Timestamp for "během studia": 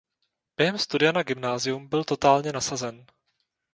0.57-1.11